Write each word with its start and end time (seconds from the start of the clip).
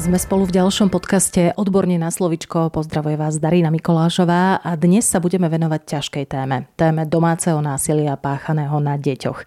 Sme 0.00 0.16
spolu 0.16 0.48
v 0.48 0.56
ďalšom 0.56 0.88
podcaste 0.88 1.52
Odborne 1.60 2.00
na 2.00 2.08
slovičko. 2.08 2.72
Pozdravuje 2.72 3.20
vás 3.20 3.36
Darina 3.36 3.68
Mikolášová 3.68 4.64
a 4.64 4.72
dnes 4.72 5.04
sa 5.04 5.20
budeme 5.20 5.44
venovať 5.44 5.76
ťažkej 5.84 6.24
téme. 6.24 6.72
Téme 6.72 7.04
domáceho 7.04 7.60
násilia 7.60 8.16
páchaného 8.16 8.80
na 8.80 8.96
deťoch. 8.96 9.44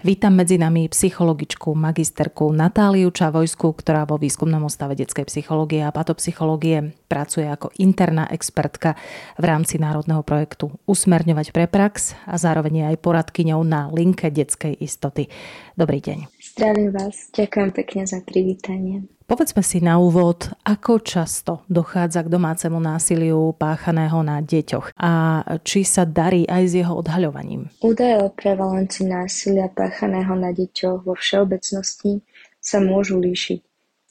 Vítam 0.00 0.32
medzi 0.32 0.56
nami 0.56 0.88
psychologičku, 0.88 1.76
magisterku 1.76 2.56
Natáliu 2.56 3.12
Čavojsku, 3.12 3.68
ktorá 3.68 4.08
vo 4.08 4.16
výskumnom 4.16 4.64
ústave 4.64 4.96
detskej 4.96 5.28
psychológie 5.28 5.84
a 5.84 5.92
patopsychológie 5.92 6.96
pracuje 7.04 7.44
ako 7.44 7.68
interná 7.76 8.24
expertka 8.32 8.96
v 9.36 9.44
rámci 9.44 9.76
národného 9.76 10.24
projektu 10.24 10.72
Usmerňovať 10.88 11.52
pre 11.52 11.68
prax 11.68 12.16
a 12.24 12.40
zároveň 12.40 12.88
aj 12.88 12.96
poradkyňou 12.96 13.60
na 13.60 13.92
linke 13.92 14.32
detskej 14.32 14.72
istoty. 14.80 15.28
Dobrý 15.76 16.00
deň. 16.00 16.32
Zdravím 16.56 16.96
vás, 16.96 17.28
ďakujem 17.36 17.70
pekne 17.76 18.02
za 18.08 18.24
privítanie. 18.24 19.04
Povedzme 19.32 19.64
si 19.64 19.80
na 19.80 19.96
úvod, 19.96 20.52
ako 20.60 21.00
často 21.00 21.64
dochádza 21.64 22.20
k 22.20 22.32
domácemu 22.36 22.76
násiliu 22.76 23.56
páchaného 23.56 24.20
na 24.20 24.44
deťoch 24.44 24.92
a 24.92 25.40
či 25.64 25.88
sa 25.88 26.04
darí 26.04 26.44
aj 26.44 26.62
s 26.68 26.72
jeho 26.76 26.92
odhaľovaním. 27.00 27.72
Údaje 27.80 28.20
o 28.20 28.28
prevalencii 28.28 29.08
násilia 29.08 29.72
páchaného 29.72 30.36
na 30.36 30.52
deťoch 30.52 31.08
vo 31.08 31.16
všeobecnosti 31.16 32.20
sa 32.60 32.84
môžu 32.84 33.24
líšiť, 33.24 33.60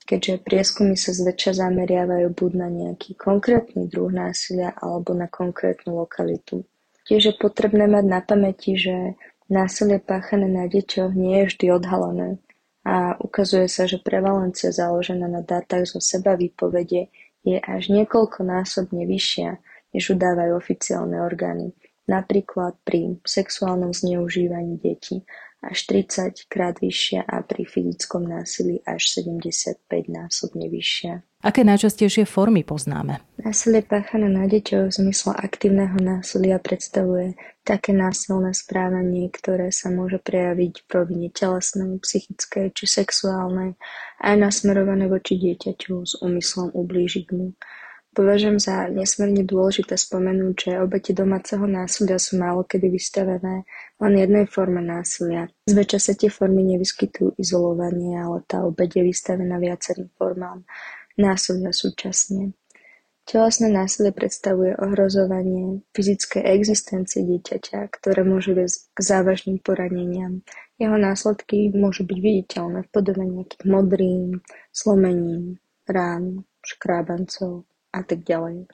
keďže 0.10 0.42
prieskumy 0.42 0.98
sa 0.98 1.14
zväčša 1.14 1.70
zameriavajú 1.70 2.34
buď 2.34 2.52
na 2.58 2.68
nejaký 2.74 3.14
konkrétny 3.14 3.94
druh 3.94 4.10
násilia 4.10 4.74
alebo 4.74 5.14
na 5.14 5.30
konkrétnu 5.30 6.02
lokalitu. 6.02 6.66
Tiež 7.06 7.30
je 7.30 7.34
potrebné 7.38 7.86
mať 7.86 8.06
na 8.10 8.26
pamäti, 8.26 8.74
že 8.74 9.14
násilie 9.54 10.02
páchané 10.02 10.50
na 10.50 10.66
deťoch 10.66 11.14
nie 11.14 11.46
je 11.46 11.54
vždy 11.54 11.66
odhalené 11.78 12.42
a 12.82 13.14
ukazuje 13.22 13.70
sa, 13.70 13.86
že 13.86 14.02
prevalencia 14.02 14.74
založená 14.74 15.30
na 15.30 15.46
dátach 15.46 15.86
zo 15.86 16.02
seba 16.02 16.34
výpovede 16.34 17.14
je 17.46 17.58
až 17.62 17.94
niekoľkonásobne 17.94 19.06
vyššia, 19.06 19.58
než 19.94 20.18
udávajú 20.18 20.58
oficiálne 20.58 21.22
orgány, 21.22 21.74
napríklad 22.10 22.78
pri 22.82 23.22
sexuálnom 23.22 23.94
zneužívaní 23.94 24.82
detí 24.82 25.22
až 25.62 25.78
30 25.86 26.50
krát 26.50 26.82
vyššia 26.82 27.22
a 27.22 27.46
pri 27.46 27.70
fyzickom 27.70 28.26
násilí 28.26 28.82
až 28.82 29.22
75 29.22 29.78
násobne 30.10 30.66
vyššia. 30.68 31.22
Aké 31.42 31.66
najčastejšie 31.66 32.30
formy 32.30 32.62
poznáme? 32.62 33.18
Násilie 33.42 33.82
páchané 33.82 34.30
na 34.30 34.46
deťoch 34.46 34.94
v 34.94 34.98
zmysle 35.02 35.34
aktívneho 35.34 35.98
násilia 35.98 36.62
predstavuje 36.62 37.34
také 37.66 37.98
násilné 37.98 38.54
správanie, 38.54 39.30
ktoré 39.34 39.74
sa 39.74 39.90
môže 39.90 40.22
prejaviť 40.22 40.86
v 40.86 40.90
rovine 40.94 41.30
telesnej, 41.34 41.98
psychickej 41.98 42.78
či 42.78 42.86
sexuálnej, 42.86 43.74
aj 44.22 44.36
nasmerované 44.38 45.10
voči 45.10 45.42
dieťaťu 45.42 45.94
s 46.06 46.22
úmyslom 46.22 46.74
ublížiť 46.78 47.28
mu. 47.34 47.58
Považujem 48.12 48.60
za 48.60 48.92
nesmierne 48.92 49.48
dôležité 49.48 49.96
spomenúť, 49.96 50.56
že 50.68 50.84
obete 50.84 51.16
domáceho 51.16 51.64
násilia 51.64 52.20
sú 52.20 52.36
málo 52.36 52.68
kedy 52.68 52.92
vystavené 52.92 53.64
len 54.04 54.14
jednej 54.20 54.44
forme 54.52 54.84
násilia. 54.84 55.48
Zväčša 55.64 56.00
sa 56.04 56.14
tie 56.20 56.28
formy 56.28 56.76
nevyskytujú 56.76 57.40
izolovanie, 57.40 58.20
ale 58.20 58.44
tá 58.44 58.68
obeť 58.68 59.00
je 59.00 59.04
vystavená 59.16 59.56
viacerým 59.64 60.12
formám 60.20 60.68
násilia 61.16 61.72
súčasne. 61.72 62.52
Telesné 63.24 63.72
násilie 63.72 64.12
predstavuje 64.12 64.76
ohrozovanie 64.76 65.80
fyzickej 65.96 66.44
existencie 66.52 67.24
dieťaťa, 67.24 67.96
ktoré 67.96 68.28
môže 68.28 68.52
viesť 68.52 68.92
k 68.92 69.00
závažným 69.08 69.64
poraneniam. 69.64 70.44
Jeho 70.76 71.00
následky 71.00 71.72
môžu 71.72 72.04
byť 72.04 72.20
viditeľné 72.20 72.84
v 72.84 72.92
podobe 72.92 73.24
nejakých 73.24 73.64
modrín, 73.64 74.44
slomenín, 74.76 75.64
rán, 75.88 76.44
škrábancov 76.60 77.71
a 77.92 78.02
tak 78.04 78.24
ďalej. 78.24 78.68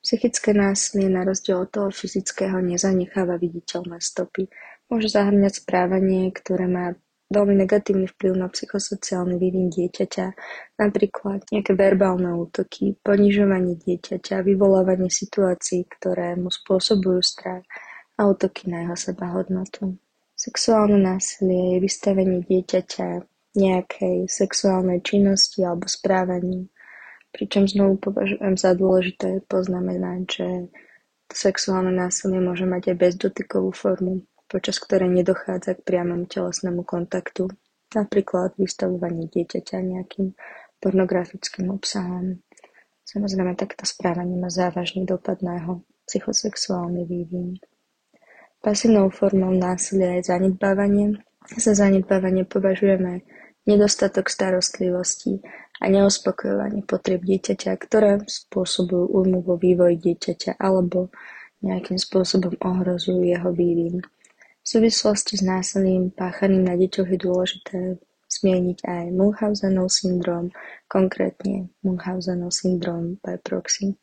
Psychické 0.00 0.56
násilie 0.56 1.12
na 1.12 1.28
rozdiel 1.28 1.68
od 1.68 1.70
toho 1.70 1.88
fyzického 1.92 2.56
nezanecháva 2.64 3.36
viditeľné 3.36 4.00
stopy. 4.00 4.48
Môže 4.88 5.12
zahrňať 5.12 5.60
správanie, 5.60 6.32
ktoré 6.32 6.64
má 6.64 6.96
veľmi 7.30 7.54
negatívny 7.62 8.10
vplyv 8.10 8.32
na 8.34 8.48
psychosociálny 8.50 9.38
vývin 9.38 9.70
dieťaťa, 9.70 10.26
napríklad 10.82 11.46
nejaké 11.54 11.72
verbálne 11.78 12.34
útoky, 12.34 12.98
ponižovanie 13.06 13.78
dieťaťa, 13.78 14.42
vyvolávanie 14.42 15.12
situácií, 15.12 15.86
ktoré 15.86 16.34
mu 16.34 16.50
spôsobujú 16.50 17.22
strach 17.22 17.62
a 18.18 18.26
útoky 18.26 18.66
na 18.66 18.88
jeho 18.88 18.96
sebahodnotu. 18.98 19.94
Sexuálne 20.34 20.98
násilie 20.98 21.76
je 21.76 21.84
vystavenie 21.84 22.40
dieťaťa 22.42 23.08
nejakej 23.54 24.26
sexuálnej 24.26 25.04
činnosti 25.04 25.62
alebo 25.62 25.86
správaniu, 25.86 26.66
pričom 27.30 27.66
znovu 27.66 27.98
považujem 27.98 28.54
za 28.58 28.74
dôležité 28.74 29.42
poznamenať, 29.46 30.22
že 30.26 30.48
sexuálne 31.30 31.94
násilie 31.94 32.42
môže 32.42 32.66
mať 32.66 32.94
aj 32.94 32.96
bezdotykovú 32.98 33.70
formu, 33.70 34.26
počas 34.50 34.82
ktorej 34.82 35.14
nedochádza 35.14 35.78
k 35.78 35.86
priamemu 35.86 36.26
telesnému 36.26 36.82
kontaktu, 36.82 37.46
napríklad 37.94 38.58
vystavovanie 38.58 39.30
dieťaťa 39.30 39.78
nejakým 39.78 40.34
pornografickým 40.82 41.70
obsahom. 41.70 42.42
Samozrejme, 43.06 43.58
takto 43.58 43.86
správanie 43.86 44.38
má 44.38 44.50
závažný 44.50 45.02
dopad 45.06 45.42
na 45.42 45.58
jeho 45.58 45.74
psychosexuálny 46.06 47.06
vývin. 47.06 47.58
Pasívnou 48.60 49.10
formou 49.10 49.50
násilia 49.54 50.18
je 50.20 50.30
zanedbávanie. 50.30 51.18
Za 51.56 51.74
zanedbávanie 51.74 52.44
považujeme 52.44 53.24
nedostatok 53.66 54.28
starostlivosti 54.28 55.40
a 55.80 55.84
neuspokojovanie 55.88 56.84
potrieb 56.84 57.24
dieťaťa, 57.24 57.72
ktoré 57.80 58.20
spôsobujú 58.28 59.08
újmu 59.16 59.40
vo 59.40 59.56
vývoji 59.56 59.96
dieťaťa 59.96 60.60
alebo 60.60 61.08
nejakým 61.64 61.96
spôsobom 61.96 62.56
ohrozujú 62.60 63.24
jeho 63.24 63.50
vývin. 63.52 64.04
V 64.60 64.66
súvislosti 64.68 65.40
s 65.40 65.42
násilím 65.42 66.12
páchaným 66.12 66.68
na 66.68 66.76
deťoch 66.76 67.08
je 67.08 67.18
dôležité 67.18 67.78
zmieniť 68.30 68.78
aj 68.86 69.04
Munchausenov 69.10 69.90
syndrom, 69.90 70.52
konkrétne 70.86 71.72
Munchausenov 71.82 72.54
syndrom 72.54 73.18
by 73.24 73.40
proxy. 73.40 73.96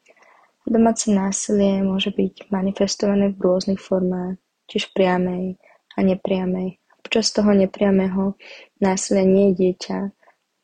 Domáce 0.67 1.07
násilie 1.07 1.79
môže 1.79 2.11
byť 2.11 2.51
manifestované 2.51 3.31
v 3.31 3.39
rôznych 3.39 3.79
formách, 3.79 4.35
tiež 4.67 4.91
priamej 4.91 5.55
a 5.95 5.99
nepriamej. 6.03 6.83
Počas 6.99 7.31
toho 7.31 7.55
nepriamého 7.55 8.35
násilia 8.83 9.23
nie 9.23 9.55
je 9.55 9.57
dieťa 9.63 10.16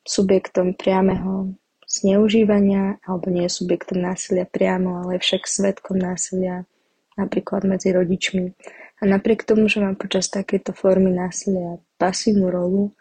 subjektom 0.04 0.76
priameho 0.76 1.56
zneužívania 1.88 2.98
alebo 3.06 3.30
nie 3.30 3.46
je 3.48 3.58
subjektom 3.60 4.02
násilia 4.02 4.50
priamo, 4.50 5.04
ale 5.04 5.18
je 5.18 5.24
však 5.24 5.44
svetkom 5.46 6.00
násilia 6.00 6.66
napríklad 7.14 7.64
medzi 7.70 7.94
rodičmi. 7.94 8.56
A 9.00 9.04
napriek 9.06 9.44
tomu, 9.44 9.68
že 9.68 9.84
má 9.84 9.94
počas 9.94 10.32
takejto 10.32 10.74
formy 10.74 11.12
násilia 11.12 11.78
pasívnu 12.00 12.50
rolu, 12.50 12.96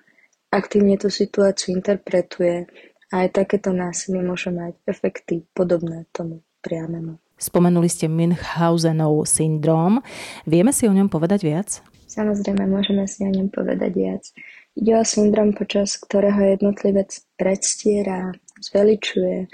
aktívne 0.53 1.01
tú 1.01 1.09
situáciu 1.09 1.73
interpretuje 1.73 2.69
a 3.09 3.25
aj 3.25 3.45
takéto 3.45 3.73
násilie 3.73 4.21
môže 4.21 4.53
mať 4.53 4.77
efekty 4.85 5.49
podobné 5.57 6.05
tomu 6.13 6.45
priamemu. 6.61 7.17
Spomenuli 7.41 7.91
ste 7.91 8.07
Münchhausenov 8.07 9.27
syndróm. 9.27 9.99
Vieme 10.47 10.71
si 10.71 10.87
o 10.87 10.95
ňom 10.95 11.11
povedať 11.11 11.43
viac? 11.43 11.69
Samozrejme, 12.07 12.69
môžeme 12.69 13.09
si 13.09 13.25
o 13.25 13.33
ňom 13.33 13.49
povedať 13.49 13.91
viac. 13.97 14.23
Ide 14.73 14.93
o 14.97 15.05
syndrom, 15.05 15.53
počas 15.53 16.01
ktorého 16.01 16.57
jednotlivec 16.57 17.13
predstiera, 17.37 18.33
zveličuje 18.63 19.51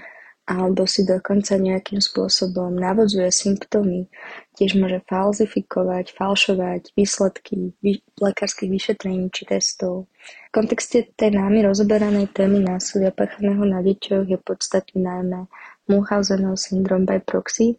alebo 0.48 0.88
si 0.88 1.04
dokonca 1.04 1.60
nejakým 1.60 2.00
spôsobom 2.00 2.72
navodzuje 2.72 3.28
symptómy, 3.28 4.08
tiež 4.56 4.80
môže 4.80 5.04
falzifikovať, 5.04 6.16
falšovať 6.16 6.96
výsledky 6.96 7.76
lekárskych 8.16 8.72
vyšetrení 8.72 9.28
či 9.28 9.44
testov. 9.44 10.08
V 10.48 10.50
kontexte 10.56 11.12
tej 11.12 11.36
námi 11.36 11.60
rozoberanej 11.68 12.32
témy 12.32 12.64
násilia 12.64 13.12
páchaného 13.12 13.60
na 13.68 13.84
deťoch 13.84 14.24
je 14.24 14.38
podstatný 14.40 15.04
najmä 15.04 15.44
Munchausenov 15.84 16.56
syndrom 16.56 17.04
by 17.04 17.20
proxy. 17.20 17.76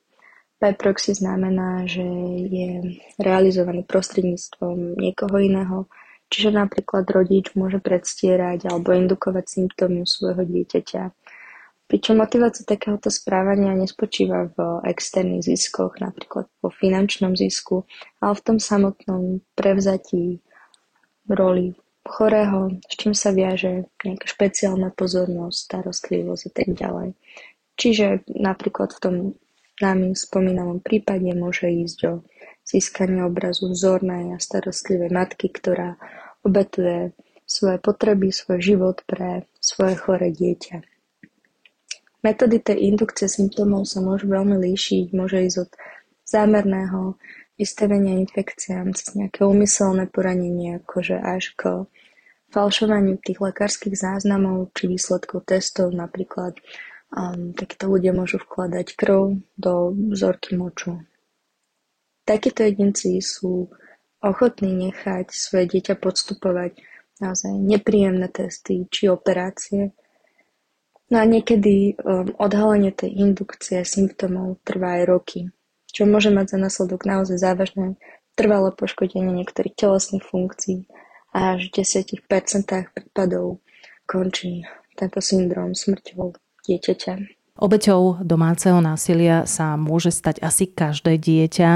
By 0.62 0.78
proxy 0.78 1.18
znamená, 1.18 1.90
že 1.90 2.06
je 2.54 3.02
realizovaný 3.18 3.82
prostredníctvom 3.82 4.94
niekoho 5.02 5.42
iného, 5.42 5.90
čiže 6.30 6.56
napríklad 6.56 7.10
rodič 7.10 7.52
môže 7.58 7.82
predstierať 7.82 8.70
alebo 8.70 8.94
indukovať 8.96 9.46
symptómy 9.50 10.06
svojho 10.06 10.46
dieťaťa 10.46 11.04
Pričom 11.90 12.22
motivácia 12.22 12.70
takéhoto 12.70 13.10
správania 13.10 13.74
nespočíva 13.74 14.54
v 14.54 14.86
externých 14.86 15.42
ziskoch, 15.42 15.98
napríklad 15.98 16.46
vo 16.62 16.70
finančnom 16.70 17.34
zisku, 17.34 17.90
ale 18.22 18.38
v 18.38 18.46
tom 18.46 18.58
samotnom 18.62 19.42
prevzatí 19.58 20.38
roli 21.26 21.74
chorého, 22.06 22.78
s 22.86 22.94
čím 22.94 23.18
sa 23.18 23.34
viaže 23.34 23.90
nejaká 24.06 24.22
špeciálna 24.22 24.94
pozornosť, 24.94 25.58
starostlivosť 25.58 26.44
a 26.46 26.52
tak 26.54 26.70
ďalej. 26.78 27.10
Čiže 27.74 28.30
napríklad 28.38 28.94
v 28.94 29.02
tom 29.02 29.16
nami 29.82 30.14
spomínanom 30.14 30.86
prípade 30.86 31.34
môže 31.34 31.74
ísť 31.74 32.00
o 32.06 32.14
získanie 32.70 33.26
obrazu 33.26 33.74
vzornej 33.74 34.38
a 34.38 34.38
starostlivej 34.38 35.10
matky, 35.10 35.50
ktorá 35.50 35.98
obetuje 36.46 37.18
svoje 37.50 37.82
potreby, 37.82 38.30
svoj 38.30 38.62
život 38.62 39.02
pre 39.10 39.50
svoje 39.58 39.98
choré 39.98 40.30
dieťa. 40.30 40.86
Metódy 42.22 42.62
tej 42.62 42.94
indukcie 42.94 43.26
symptómov 43.26 43.90
sa 43.90 44.06
môžu 44.06 44.30
veľmi 44.30 44.60
líšiť, 44.60 45.16
môže 45.18 45.40
ísť 45.50 45.58
od 45.66 45.72
zámerného 46.30 47.18
vystavenia 47.58 48.22
infekciám 48.22 48.94
cez 48.94 49.18
nejaké 49.18 49.48
umyselné 49.48 50.06
poranenie, 50.12 50.84
akože 50.84 51.16
až 51.18 51.58
k 51.58 51.90
falšovaniu 52.54 53.18
tých 53.24 53.40
lekárskych 53.42 53.98
záznamov 53.98 54.70
či 54.78 54.92
výsledkov 54.92 55.48
testov, 55.48 55.96
napríklad 55.96 56.60
um, 57.14 57.56
takíto 57.56 57.90
ľudia 57.90 58.14
môžu 58.14 58.38
vkladať 58.42 58.94
krv 58.94 59.40
do 59.58 59.74
vzorky 60.14 60.60
moču. 60.60 61.02
Takíto 62.30 62.62
jedinci 62.62 63.18
sú 63.26 63.74
ochotní 64.22 64.70
nechať 64.78 65.34
svoje 65.34 65.66
dieťa 65.74 65.98
podstupovať. 65.98 66.78
Naozaj 67.18 67.58
nepríjemné 67.58 68.30
testy 68.30 68.86
či 68.94 69.10
operácie, 69.10 69.98
No 71.10 71.18
a 71.20 71.26
niekedy 71.26 71.98
um, 71.98 72.30
odhalenie 72.38 72.94
tej 72.94 73.10
indukcie 73.18 73.82
symptómov 73.82 74.62
trvá 74.62 75.02
aj 75.02 75.04
roky, 75.10 75.40
čo 75.90 76.06
môže 76.06 76.30
mať 76.30 76.54
za 76.54 76.58
následok 76.62 77.02
naozaj 77.02 77.42
závažné 77.42 77.98
trvalé 78.38 78.70
poškodenie 78.78 79.34
niektorých 79.42 79.74
telesných 79.74 80.22
funkcií. 80.22 80.86
A 81.34 81.58
až 81.58 81.74
v 81.74 81.82
10% 81.82 82.30
prípadov 82.94 83.62
končí 84.06 84.66
tento 84.94 85.22
syndrom 85.22 85.74
smrťou 85.74 86.38
dieťaťa. 86.66 87.39
Obeťou 87.60 88.24
domáceho 88.24 88.80
násilia 88.80 89.44
sa 89.44 89.76
môže 89.76 90.16
stať 90.16 90.40
asi 90.40 90.64
každé 90.64 91.20
dieťa. 91.20 91.72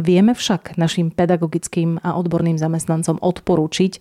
Vieme 0.00 0.32
však 0.32 0.80
našim 0.80 1.12
pedagogickým 1.12 2.00
a 2.00 2.16
odborným 2.16 2.56
zamestnancom 2.56 3.20
odporúčiť, 3.20 4.00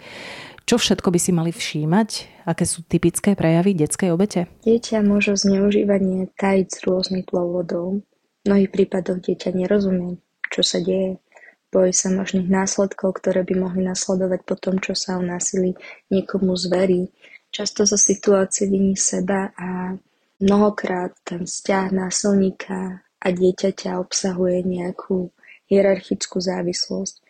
čo 0.66 0.82
všetko 0.82 1.14
by 1.14 1.20
si 1.22 1.30
mali 1.30 1.54
všímať? 1.54 2.10
Aké 2.50 2.66
sú 2.66 2.82
typické 2.90 3.38
prejavy 3.38 3.78
detskej 3.78 4.10
obete? 4.10 4.50
Dieťa 4.66 5.06
môže 5.06 5.38
zneužívanie 5.38 6.34
tajiť 6.42 6.68
z 6.74 6.78
rôznych 6.90 7.30
dôvodov. 7.30 8.02
V 8.02 8.44
mnohých 8.50 8.74
prípadoch 8.74 9.22
dieťa 9.22 9.54
nerozumie, 9.54 10.18
čo 10.50 10.66
sa 10.66 10.82
deje. 10.82 11.22
Bojí 11.70 11.94
sa 11.94 12.10
možných 12.10 12.50
následkov, 12.50 13.22
ktoré 13.22 13.46
by 13.46 13.54
mohli 13.62 13.86
nasledovať 13.86 14.42
po 14.42 14.58
tom, 14.58 14.82
čo 14.82 14.98
sa 14.98 15.20
o 15.20 15.22
násilí 15.22 15.78
niekomu 16.10 16.58
zverí. 16.58 17.14
Často 17.54 17.86
za 17.86 18.02
situácie 18.02 18.66
viní 18.66 18.98
seba 18.98 19.54
a 19.54 19.94
mnohokrát 20.40 21.16
ten 21.24 21.48
vzťah 21.48 21.92
násilníka 21.92 23.02
a 23.02 23.28
dieťaťa 23.32 23.98
obsahuje 24.00 24.62
nejakú 24.66 25.32
hierarchickú 25.72 26.38
závislosť. 26.38 27.26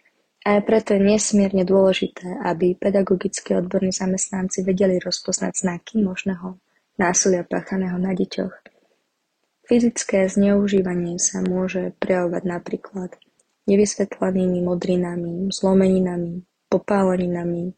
A 0.46 0.62
preto 0.62 0.94
je 0.94 1.02
nesmierne 1.02 1.66
dôležité, 1.66 2.38
aby 2.46 2.78
pedagogickí 2.78 3.57
odborní 3.57 3.90
zamestnanci 3.90 4.62
vedeli 4.62 5.02
rozpoznať 5.02 5.54
znaky 5.57 6.06
možného 6.06 6.62
násilia 7.02 7.42
páchaného 7.42 7.98
na 7.98 8.13
deťoch. 8.13 8.54
Fyzické 9.66 10.30
zneužívanie 10.30 11.18
sa 11.18 11.42
môže 11.42 11.98
prejavovať 11.98 12.44
napríklad 12.46 13.18
nevysvetlenými 13.66 14.62
modrinami, 14.62 15.50
zlomeninami, 15.50 16.46
popáleninami, 16.69 17.74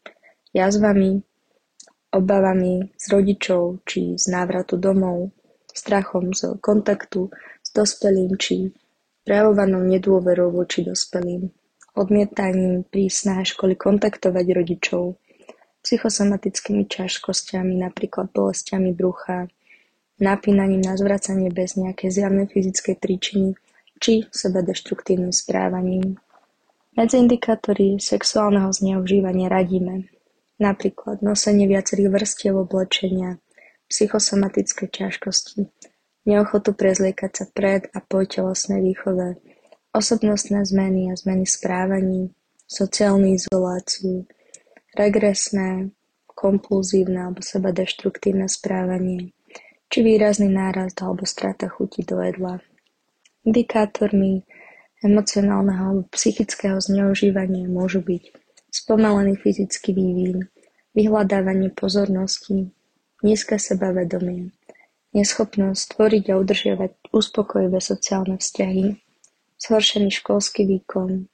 jazvami, 0.52 1.24
obavami 2.12 2.88
z 2.96 3.04
rodičov 3.12 3.84
či 3.84 4.16
z 4.16 4.24
návratu 4.32 4.80
domov, 4.80 5.32
strachom 5.78 6.34
z 6.34 6.58
kontaktu 6.58 7.30
s 7.62 7.68
dospelým 7.70 8.34
či 8.40 8.72
prejavovanou 9.22 9.84
nedôverou 9.84 10.50
voči 10.50 10.82
dospelým, 10.82 11.52
odmietaním 11.94 12.82
pri 12.88 13.12
snahe 13.12 13.44
školy 13.44 13.76
kontaktovať 13.76 14.46
rodičov, 14.56 15.20
psychosomatickými 15.84 16.88
ťažkosťami, 16.88 17.78
napríklad 17.78 18.32
bolestiami 18.32 18.90
brucha, 18.96 19.46
napínaním 20.18 20.82
na 20.82 20.98
zvracanie 20.98 21.52
bez 21.52 21.78
nejakej 21.78 22.10
zjavnej 22.10 22.48
fyzickej 22.50 22.96
príčiny 22.98 23.50
či 24.02 24.26
sebadeštruktívnym 24.32 25.30
správaním. 25.30 26.18
Medzi 26.98 27.22
indikátory 27.22 28.02
sexuálneho 28.02 28.74
zneužívania 28.74 29.46
radíme 29.46 30.17
napríklad 30.58 31.22
nosenie 31.22 31.70
viacerých 31.70 32.10
vrstiev 32.10 32.54
oblečenia, 32.58 33.38
psychosomatické 33.88 34.90
ťažkosti, 34.90 35.70
neochotu 36.28 36.74
prezliekať 36.76 37.30
sa 37.32 37.44
pred 37.48 37.88
a 37.94 37.98
po 38.04 38.26
telesnej 38.26 38.84
výchove, 38.84 39.40
osobnostné 39.94 40.66
zmeny 40.66 41.08
a 41.10 41.16
zmeny 41.16 41.48
správaní, 41.48 42.34
sociálnu 42.68 43.32
izoláciu, 43.32 44.28
regresné, 44.92 45.94
kompulzívne 46.38 47.30
alebo 47.30 47.40
sebadeštruktívne 47.40 48.46
správanie, 48.46 49.32
či 49.88 49.98
výrazný 50.04 50.52
nárast 50.52 51.00
alebo 51.00 51.24
strata 51.24 51.66
chuti 51.66 52.04
do 52.04 52.20
jedla. 52.20 52.60
Indikátormi 53.48 54.44
emocionálneho 55.00 55.82
alebo 55.82 56.04
psychického 56.12 56.76
zneužívania 56.78 57.66
môžu 57.66 58.04
byť 58.04 58.47
spomalený 58.68 59.36
fyzický 59.40 59.96
vývin, 59.96 60.48
vyhľadávanie 60.92 61.72
pozornosti, 61.72 62.72
nízke 63.24 63.56
sebavedomie, 63.56 64.52
neschopnosť 65.16 65.96
tvoriť 65.96 66.24
a 66.32 66.34
udržiavať 66.38 66.92
uspokojivé 67.10 67.78
sociálne 67.80 68.36
vzťahy, 68.36 68.96
zhoršený 69.58 70.10
školský 70.12 70.68
výkon, 70.68 71.26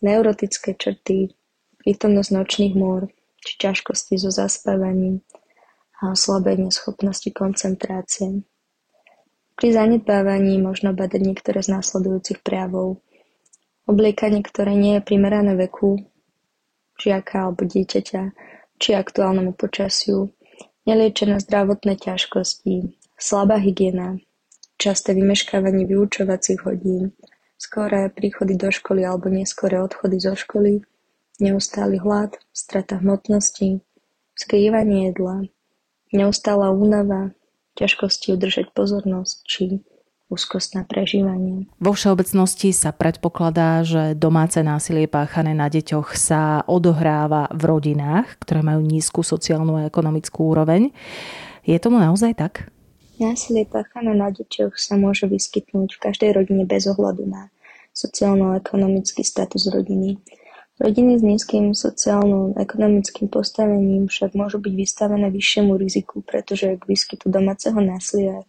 neurotické 0.00 0.78
črty, 0.78 1.34
prítomnosť 1.82 2.30
nočných 2.32 2.74
môr 2.74 3.10
či 3.46 3.52
ťažkosti 3.62 4.18
so 4.18 4.34
zaspávaním 4.34 5.22
a 6.02 6.12
oslabenie 6.12 6.68
schopnosti 6.74 7.30
koncentrácie. 7.30 8.42
Pri 9.56 9.68
zanedbávaní 9.72 10.60
možno 10.60 10.92
badať 10.92 11.20
niektoré 11.24 11.64
z 11.64 11.72
následujúcich 11.72 12.44
prejavov. 12.44 13.00
Obliekanie, 13.88 14.44
ktoré 14.44 14.76
nie 14.76 15.00
je 15.00 15.06
primerané 15.06 15.56
veku 15.56 16.04
žiaka 17.00 17.48
alebo 17.48 17.64
dieťaťa 17.64 18.22
či 18.76 18.90
aktuálnemu 18.92 19.56
počasiu, 19.56 20.32
neliečené 20.84 21.40
zdravotné 21.40 21.96
ťažkosti, 21.96 22.96
slabá 23.16 23.56
hygiena, 23.56 24.20
časté 24.76 25.16
vymeškávanie 25.16 25.88
vyučovacích 25.88 26.60
hodín, 26.68 27.16
Skoré 27.56 28.12
príchody 28.12 28.52
do 28.52 28.68
školy 28.68 29.00
alebo 29.00 29.32
neskoré 29.32 29.80
odchody 29.80 30.20
zo 30.20 30.36
školy, 30.36 30.84
neustály 31.40 31.96
hlad, 31.96 32.36
strata 32.52 33.00
hmotnosti, 33.00 33.80
skrývanie 34.36 35.08
jedla, 35.08 35.48
neustála 36.12 36.68
únava, 36.68 37.32
ťažkosti 37.80 38.36
udržať 38.36 38.76
pozornosť 38.76 39.36
či 39.48 39.80
úzkostné 40.26 40.82
prežívanie. 40.90 41.70
Vo 41.78 41.94
všeobecnosti 41.94 42.74
sa 42.74 42.90
predpokladá, 42.90 43.86
že 43.86 44.18
domáce 44.18 44.58
násilie 44.58 45.06
páchané 45.06 45.54
na 45.54 45.70
deťoch 45.70 46.18
sa 46.18 46.66
odohráva 46.66 47.46
v 47.54 47.62
rodinách, 47.70 48.34
ktoré 48.42 48.66
majú 48.66 48.82
nízku 48.82 49.22
sociálnu 49.22 49.78
a 49.78 49.86
ekonomickú 49.86 50.50
úroveň. 50.50 50.90
Je 51.62 51.78
tomu 51.78 52.02
naozaj 52.02 52.34
tak? 52.34 52.74
Násilie 53.22 53.64
páchané 53.64 54.12
na 54.12 54.28
deťoch 54.34 54.76
sa 54.76 54.98
môže 54.98 55.30
vyskytnúť 55.30 55.96
v 55.96 56.02
každej 56.02 56.30
rodine 56.36 56.66
bez 56.66 56.90
ohľadu 56.90 57.24
na 57.24 57.48
sociálno-ekonomický 57.96 59.24
status 59.24 59.72
rodiny. 59.72 60.20
Rodiny 60.76 61.16
s 61.16 61.22
nízkym 61.24 61.72
sociálno-ekonomickým 61.72 63.32
postavením 63.32 64.12
však 64.12 64.36
môžu 64.36 64.60
byť 64.60 64.74
vystavené 64.76 65.32
vyššiemu 65.32 65.72
riziku, 65.80 66.20
pretože 66.20 66.76
k 66.76 66.82
výskytu 66.84 67.32
domáceho 67.32 67.80
násilia 67.80 68.44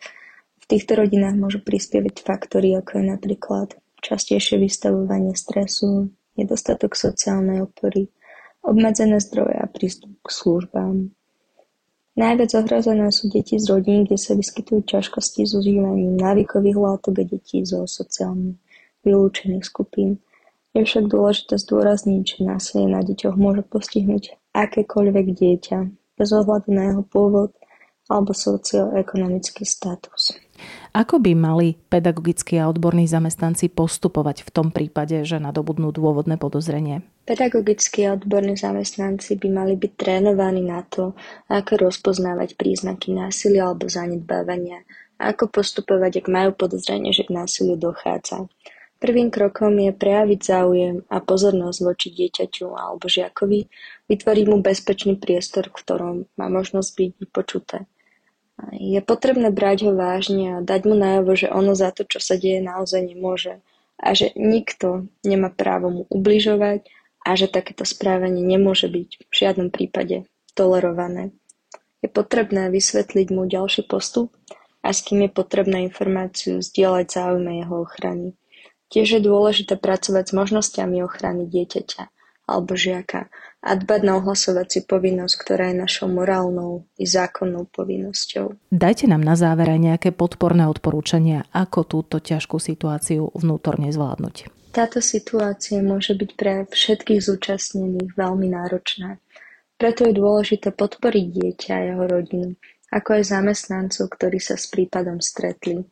týchto 0.68 1.00
rodinách 1.00 1.36
môžu 1.40 1.60
prispievať 1.64 2.24
faktory, 2.24 2.76
ako 2.76 3.00
je 3.00 3.04
napríklad 3.08 3.68
častejšie 4.04 4.60
vystavovanie 4.60 5.34
stresu, 5.34 6.12
nedostatok 6.38 6.94
sociálnej 6.94 7.66
opory, 7.66 8.12
obmedzené 8.62 9.18
zdroje 9.24 9.58
a 9.58 9.66
prístup 9.66 10.14
k 10.22 10.28
službám. 10.30 11.10
Najviac 12.18 12.52
ohrozené 12.58 13.14
sú 13.14 13.30
deti 13.30 13.62
z 13.62 13.70
rodín, 13.70 14.10
kde 14.10 14.18
sa 14.18 14.34
vyskytujú 14.34 14.90
ťažkosti 14.90 15.46
s 15.46 15.54
užívaním 15.54 16.18
návykových 16.18 16.78
látok 16.78 17.22
a 17.22 17.24
detí 17.30 17.62
zo 17.62 17.86
sociálne 17.86 18.58
vylúčených 19.06 19.62
skupín. 19.62 20.18
Je 20.74 20.82
však 20.82 21.14
dôležité 21.14 21.62
zdôrazniť, 21.62 22.24
že 22.26 22.38
násilie 22.42 22.90
na 22.90 23.06
deťoch 23.06 23.38
môže 23.38 23.62
postihnúť 23.70 24.34
akékoľvek 24.54 25.26
dieťa, 25.38 25.78
bez 26.18 26.30
ohľadu 26.34 26.70
na 26.74 26.84
jeho 26.90 27.04
pôvod 27.06 27.54
alebo 28.10 28.34
socioekonomický 28.34 29.62
status. 29.62 30.42
Ako 30.92 31.22
by 31.22 31.32
mali 31.38 31.78
pedagogickí 31.90 32.58
a 32.58 32.70
odborní 32.70 33.06
zamestnanci 33.06 33.70
postupovať 33.72 34.44
v 34.44 34.50
tom 34.50 34.68
prípade, 34.74 35.22
že 35.24 35.38
nadobudnú 35.38 35.94
dôvodné 35.94 36.36
podozrenie? 36.36 37.06
Pedagogickí 37.28 38.08
a 38.08 38.16
odborní 38.16 38.56
zamestnanci 38.56 39.36
by 39.36 39.48
mali 39.52 39.74
byť 39.76 39.92
trénovaní 40.00 40.64
na 40.64 40.82
to, 40.88 41.12
ako 41.52 41.92
rozpoznávať 41.92 42.56
príznaky 42.56 43.12
násilia 43.12 43.68
alebo 43.68 43.92
zanedbávania 43.92 44.88
a 45.20 45.34
ako 45.34 45.50
postupovať, 45.50 46.24
ak 46.24 46.28
majú 46.30 46.52
podozrenie, 46.56 47.12
že 47.12 47.26
k 47.26 47.36
násiliu 47.36 47.76
dochádza. 47.76 48.48
Prvým 48.98 49.30
krokom 49.30 49.78
je 49.78 49.94
prejaviť 49.94 50.40
záujem 50.42 51.06
a 51.06 51.22
pozornosť 51.22 51.80
voči 51.86 52.10
dieťaťu 52.18 52.74
alebo 52.74 53.06
žiakovi, 53.06 53.70
vytvoriť 54.10 54.46
mu 54.50 54.58
bezpečný 54.66 55.22
priestor, 55.22 55.70
v 55.70 55.78
ktorom 55.78 56.16
má 56.34 56.50
možnosť 56.50 56.90
byť 56.98 57.12
vypočuté. 57.22 57.86
Je 58.74 58.98
potrebné 59.06 59.54
brať 59.54 59.86
ho 59.86 59.94
vážne 59.94 60.58
a 60.58 60.66
dať 60.66 60.82
mu 60.90 60.98
najavo, 60.98 61.38
že 61.38 61.48
ono 61.54 61.78
za 61.78 61.94
to, 61.94 62.10
čo 62.10 62.18
sa 62.18 62.38
deje, 62.42 62.58
naozaj 62.58 63.06
nemôže 63.06 63.62
a 63.98 64.14
že 64.14 64.34
nikto 64.38 65.10
nemá 65.26 65.50
právo 65.50 65.88
mu 65.90 66.02
ubližovať 66.10 66.86
a 67.26 67.30
že 67.34 67.50
takéto 67.50 67.86
správanie 67.86 68.42
nemôže 68.46 68.90
byť 68.90 69.10
v 69.30 69.34
žiadnom 69.34 69.70
prípade 69.70 70.26
tolerované. 70.54 71.34
Je 72.02 72.10
potrebné 72.10 72.70
vysvetliť 72.70 73.28
mu 73.34 73.50
ďalší 73.50 73.90
postup 73.90 74.34
a 74.86 74.94
s 74.94 75.02
kým 75.02 75.26
je 75.26 75.32
potrebné 75.34 75.90
informáciu 75.90 76.62
zdieľať 76.62 77.08
záujme 77.10 77.62
jeho 77.62 77.76
ochrany. 77.86 78.38
Tiež 78.88 79.20
je 79.20 79.22
dôležité 79.22 79.76
pracovať 79.76 80.32
s 80.32 80.38
možnosťami 80.38 81.04
ochrany 81.04 81.50
dieťaťa 81.50 82.08
alebo 82.48 82.80
žiaka 82.80 83.28
a 83.68 83.76
dbať 83.76 84.02
na 84.08 84.16
ohlasovaciu 84.16 84.88
povinnosť, 84.88 85.36
ktorá 85.44 85.76
je 85.76 85.84
našou 85.84 86.08
morálnou 86.08 86.88
i 86.96 87.04
zákonnou 87.04 87.68
povinnosťou. 87.68 88.72
Dajte 88.72 89.12
nám 89.12 89.28
na 89.28 89.36
záver 89.36 89.68
aj 89.68 89.80
nejaké 89.84 90.10
podporné 90.16 90.64
odporúčania, 90.72 91.44
ako 91.52 91.84
túto 91.84 92.24
ťažkú 92.24 92.56
situáciu 92.56 93.28
vnútorne 93.36 93.92
zvládnuť. 93.92 94.48
Táto 94.72 95.04
situácia 95.04 95.84
môže 95.84 96.16
byť 96.16 96.32
pre 96.40 96.64
všetkých 96.70 97.20
zúčastnených 97.20 98.16
veľmi 98.16 98.48
náročná. 98.56 99.20
Preto 99.76 100.08
je 100.08 100.14
dôležité 100.16 100.72
podporiť 100.72 101.26
dieťa 101.34 101.72
a 101.76 101.86
jeho 101.92 102.04
rodinu, 102.08 102.50
ako 102.94 103.20
aj 103.20 103.24
zamestnancov, 103.30 104.08
ktorí 104.10 104.40
sa 104.40 104.56
s 104.56 104.72
prípadom 104.72 105.20
stretli. 105.20 105.84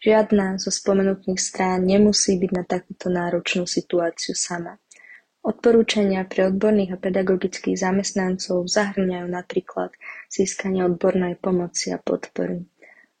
Žiadna 0.00 0.56
zo 0.56 0.72
spomenutých 0.72 1.36
strán 1.36 1.84
nemusí 1.84 2.40
byť 2.40 2.50
na 2.56 2.64
takúto 2.64 3.12
náročnú 3.12 3.68
situáciu 3.68 4.32
sama. 4.32 4.80
Odporúčania 5.40 6.28
pre 6.28 6.52
odborných 6.52 6.94
a 6.94 7.00
pedagogických 7.00 7.80
zamestnancov 7.80 8.68
zahŕňajú 8.68 9.26
napríklad 9.26 9.90
získanie 10.28 10.84
odbornej 10.84 11.40
pomoci 11.40 11.96
a 11.96 11.98
podpory. 11.98 12.68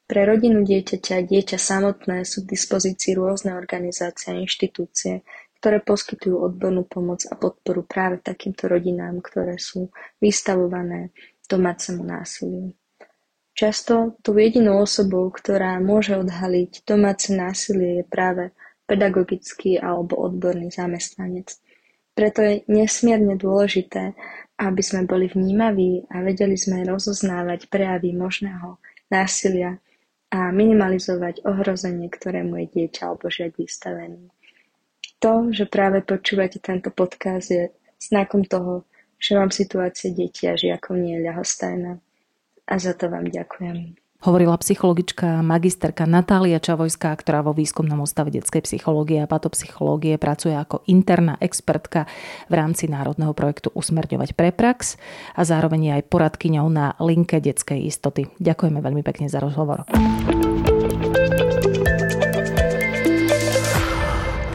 Pre 0.04 0.22
rodinu 0.26 0.60
dieťaťa 0.60 1.12
a 1.16 1.24
dieťa 1.24 1.56
samotné 1.56 2.28
sú 2.28 2.44
k 2.44 2.52
dispozícii 2.52 3.16
rôzne 3.16 3.56
organizácie 3.56 4.34
a 4.34 4.40
inštitúcie, 4.42 5.24
ktoré 5.62 5.80
poskytujú 5.80 6.40
odbornú 6.44 6.84
pomoc 6.84 7.24
a 7.30 7.38
podporu 7.40 7.88
práve 7.88 8.20
takýmto 8.20 8.68
rodinám, 8.68 9.20
ktoré 9.24 9.56
sú 9.56 9.88
vystavované 10.20 11.16
domácemu 11.48 12.02
násiliu. 12.04 12.76
Často 13.56 14.16
tou 14.24 14.36
jedinou 14.40 14.84
osobou, 14.84 15.28
ktorá 15.32 15.76
môže 15.80 16.16
odhaliť 16.16 16.84
domáce 16.84 17.32
násilie 17.32 18.00
je 18.00 18.04
práve 18.04 18.56
pedagogický 18.88 19.76
alebo 19.76 20.16
odborný 20.16 20.72
zamestnanec. 20.72 21.54
Preto 22.20 22.44
je 22.44 22.60
nesmierne 22.68 23.32
dôležité, 23.40 24.12
aby 24.60 24.84
sme 24.84 25.08
boli 25.08 25.32
vnímaví 25.32 26.04
a 26.12 26.20
vedeli 26.20 26.52
sme 26.52 26.84
rozoznávať 26.84 27.72
prejavy 27.72 28.12
možného 28.12 28.76
násilia 29.08 29.80
a 30.28 30.52
minimalizovať 30.52 31.40
ohrozenie, 31.48 32.12
ktorému 32.12 32.60
je 32.60 32.66
dieťa 32.76 33.08
alebo 33.08 33.32
žiak 33.32 33.56
vystavený. 33.56 34.28
To, 35.24 35.48
že 35.48 35.64
práve 35.64 36.04
počúvate 36.04 36.60
tento 36.60 36.92
podcast 36.92 37.48
je 37.48 37.72
znakom 37.96 38.44
toho, 38.44 38.84
že 39.16 39.40
vám 39.40 39.48
situácia 39.48 40.12
detí 40.12 40.44
a 40.44 40.60
žiakov 40.60 41.00
nie 41.00 41.16
je 41.16 41.24
ľahostajná 41.24 42.04
a 42.68 42.74
za 42.76 42.92
to 43.00 43.08
vám 43.08 43.32
ďakujem. 43.32 44.09
Hovorila 44.20 44.52
psychologička 44.60 45.40
magisterka 45.40 46.04
Natália 46.04 46.60
Čavojská, 46.60 47.16
ktorá 47.16 47.40
vo 47.40 47.56
výskumnom 47.56 48.04
ústave 48.04 48.28
detskej 48.28 48.68
psychológie 48.68 49.24
a 49.24 49.24
patopsychológie 49.24 50.20
pracuje 50.20 50.52
ako 50.52 50.84
interná 50.84 51.40
expertka 51.40 52.04
v 52.52 52.60
rámci 52.60 52.84
národného 52.84 53.32
projektu 53.32 53.72
Usmerňovať 53.72 54.36
pre 54.36 54.52
prax 54.52 55.00
a 55.32 55.40
zároveň 55.40 55.80
je 55.80 55.92
aj 55.96 56.12
poradkyňou 56.12 56.68
na 56.68 56.92
linke 57.00 57.40
detskej 57.40 57.80
istoty. 57.80 58.28
Ďakujeme 58.36 58.84
veľmi 58.84 59.00
pekne 59.00 59.32
za 59.32 59.40
rozhovor. 59.40 59.88